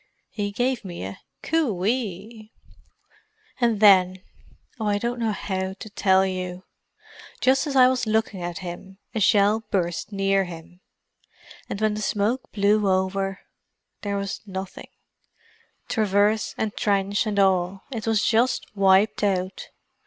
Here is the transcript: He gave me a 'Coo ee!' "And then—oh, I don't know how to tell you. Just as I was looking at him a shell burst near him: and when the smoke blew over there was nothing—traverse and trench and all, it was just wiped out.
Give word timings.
He 0.31 0.51
gave 0.51 0.83
me 0.83 1.05
a 1.05 1.19
'Coo 1.43 1.85
ee!' 1.85 2.51
"And 3.59 3.79
then—oh, 3.79 4.87
I 4.87 4.97
don't 4.97 5.19
know 5.19 5.31
how 5.31 5.73
to 5.73 5.89
tell 5.91 6.25
you. 6.25 6.63
Just 7.39 7.67
as 7.67 7.75
I 7.75 7.87
was 7.87 8.07
looking 8.07 8.41
at 8.41 8.57
him 8.65 8.97
a 9.13 9.19
shell 9.19 9.59
burst 9.69 10.11
near 10.11 10.45
him: 10.45 10.81
and 11.69 11.79
when 11.81 11.93
the 11.93 12.01
smoke 12.01 12.51
blew 12.51 12.87
over 12.89 13.41
there 14.01 14.17
was 14.17 14.41
nothing—traverse 14.47 16.55
and 16.57 16.75
trench 16.75 17.27
and 17.27 17.37
all, 17.37 17.83
it 17.91 18.07
was 18.07 18.25
just 18.25 18.75
wiped 18.75 19.23
out. 19.23 19.69